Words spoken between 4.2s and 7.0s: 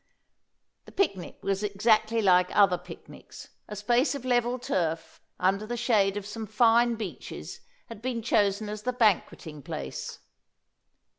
level turf, under the shade of some fine